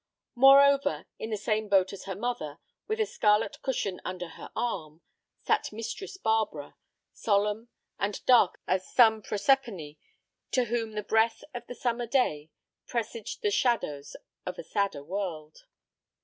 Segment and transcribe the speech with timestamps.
[0.33, 2.57] Moreover, in the same boat as her mother,
[2.87, 5.03] with a scarlet cushion under her arm,
[5.43, 6.75] sat Mistress Barbara,
[7.13, 9.97] solemn, and dark as some Proserpine
[10.53, 12.49] to whom the breath of the summer day
[12.87, 15.67] presaged the shadows of a sadder world.